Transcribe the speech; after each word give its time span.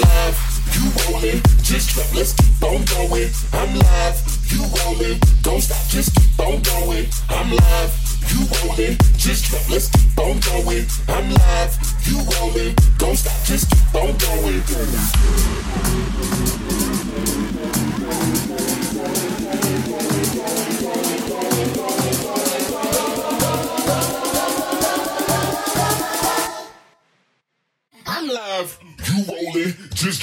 live, 0.00 0.36
you 0.74 0.84
rolling, 1.04 1.42
just 1.62 1.90
drop, 1.90 2.14
let's 2.14 2.32
keep 2.34 2.62
on 2.62 2.84
going. 2.84 3.30
I'm 3.52 3.78
live, 3.78 4.16
you 4.46 4.62
rolling, 4.84 5.20
don't 5.42 5.60
stop, 5.60 5.86
just 5.88 6.14
keep 6.14 6.38
on 6.40 6.62
going. 6.62 7.06
I'm 7.28 7.50
live, 7.50 7.92
you 8.30 8.46
rolling, 8.62 8.96
just 9.16 9.50
drop, 9.50 9.68
let's 9.70 9.88
keep 9.90 10.18
on 10.18 10.40
going. 10.40 10.86
I'm 11.08 11.30
live, 11.30 11.78
you 12.06 12.18
rolling, 12.38 12.74
don't 12.98 13.16
stop, 13.16 13.44
just 13.44 13.70
keep 13.70 13.94
on 13.94 14.16
going. 14.16 14.62
rolling. 29.44 29.74
Just. 29.94 30.22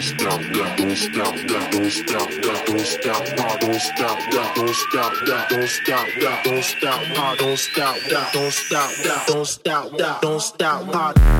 Don't 0.00 0.18
stop, 0.18 0.40
yeah, 0.40 0.76
don't 0.76 0.96
stop, 0.96 1.34
yeah, 1.36 1.70
don't 1.70 1.90
stop, 1.90 2.30
yeah, 2.30 2.64
don't 2.64 2.80
stop, 2.80 3.20
yeah, 3.20 3.56
don't 3.60 3.80
stop, 3.80 4.18
yeah, 4.32 4.50
don't 4.54 4.74
stop, 4.74 5.12
yeah, 5.26 5.46
don't 5.50 5.68
stop, 5.68 6.06
yeah, 6.16 6.42
don't 6.42 6.62
stop, 6.64 7.06
yeah, 7.12 7.36
don't 7.36 7.58
stop, 7.58 7.96
yeah, 8.08 8.30
don't 8.32 8.32
stop, 8.32 8.32
yeah, 8.32 8.32
don't 8.32 8.50
stop, 8.50 8.90
yeah, 9.04 9.24
don't 9.26 9.46
stop, 9.46 9.92
yeah, 9.98 10.18
don't 10.22 10.40
stop, 10.40 11.16
yeah. 11.16 11.39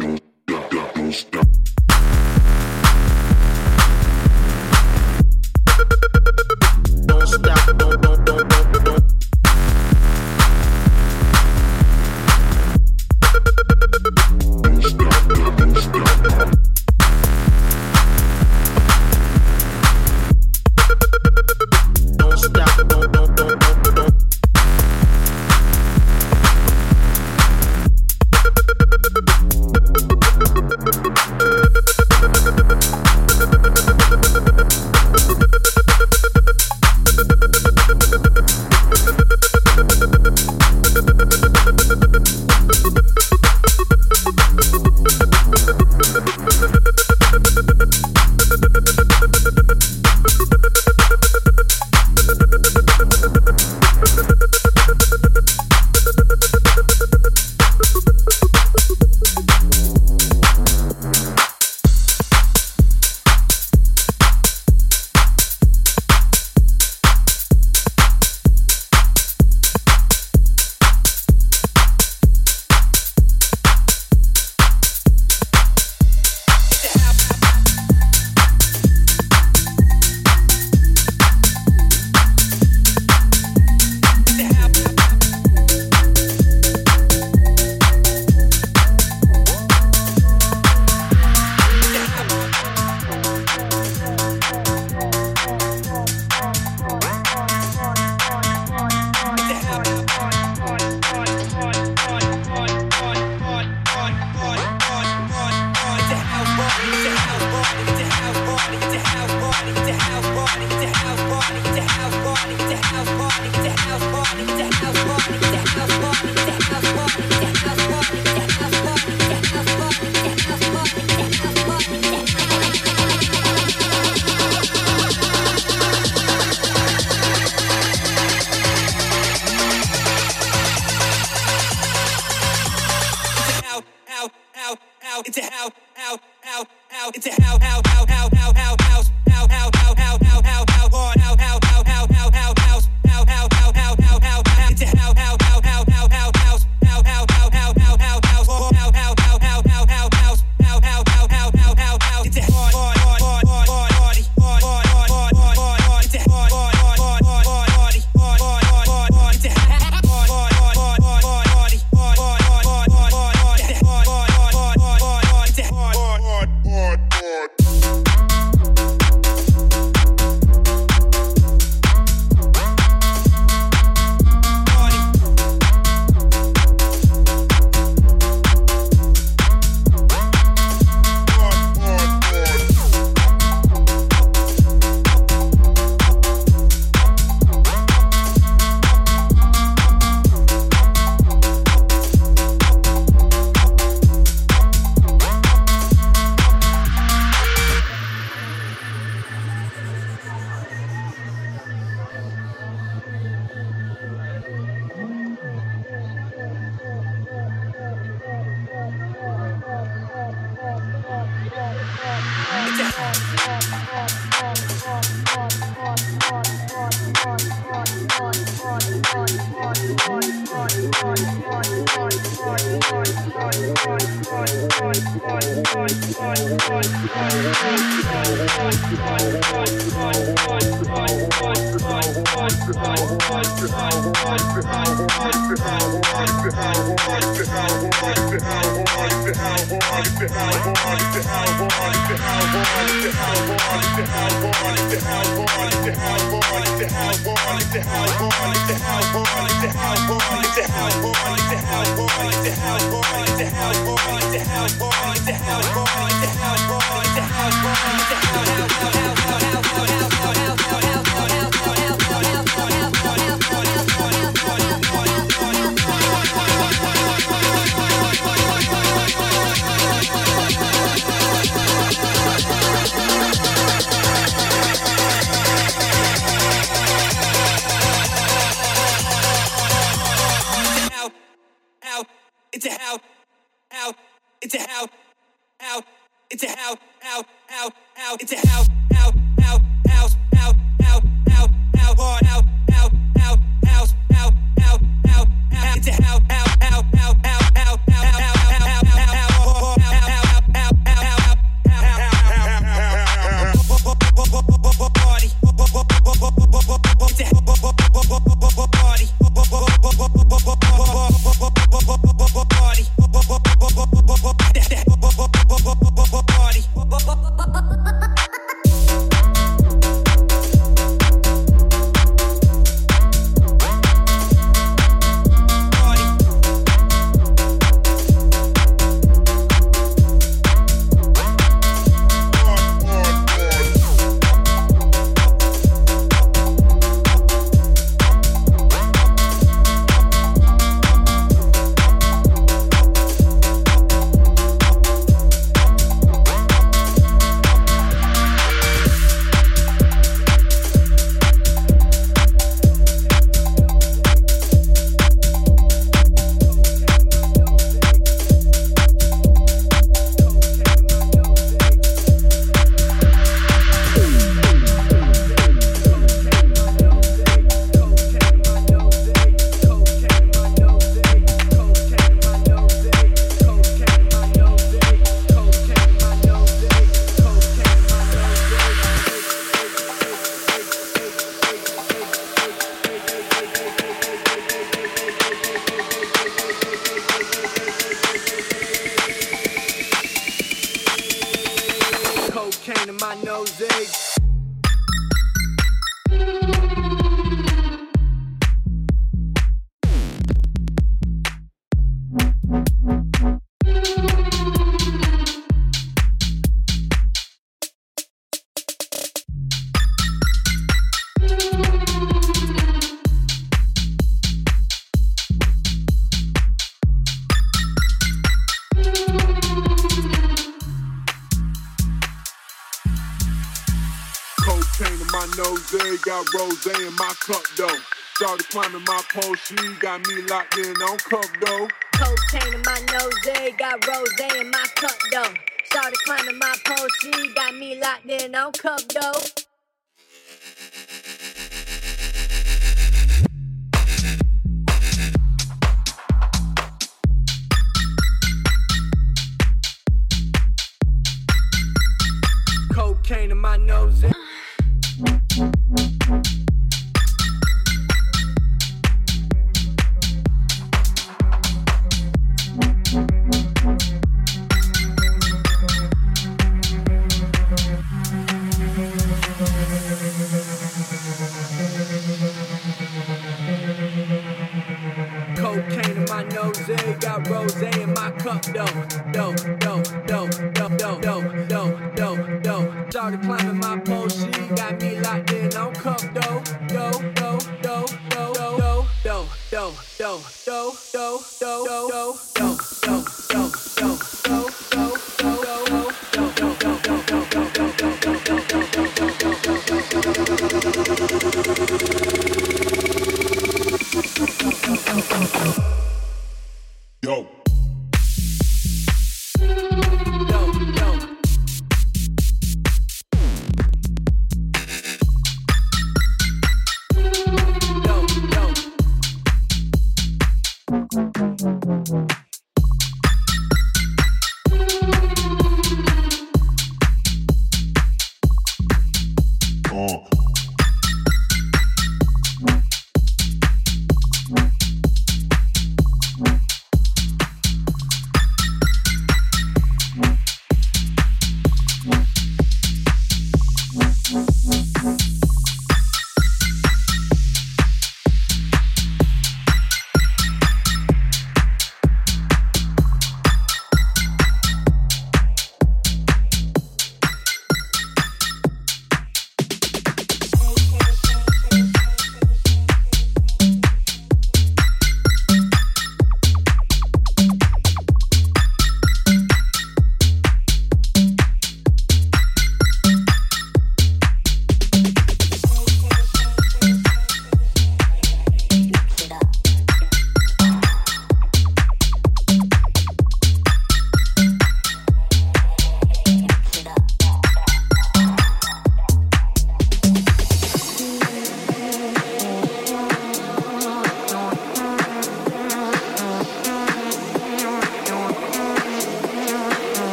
got 429.91 430.07
me 430.07 430.21
locked 430.21 430.57
in 430.57 430.81
on 430.83 430.97
cup 430.99 431.25
though. 431.41 431.67
Cocaine 431.95 432.53
in 432.53 432.61
my 432.61 432.79
nose, 432.93 433.57
got 433.57 433.85
rose 433.85 434.37
in 434.37 434.49
my 434.49 434.65
cup 434.75 434.97
though. 435.11 435.33
Started 435.65 435.99
climbing 436.05 436.39
my 436.39 436.55
pole, 436.65 436.87
she 437.01 437.33
got 437.33 437.53
me 437.55 437.77
locked 437.77 438.05
in 438.05 438.33
on 438.33 438.53
cup 438.53 438.79
though. 438.87 439.50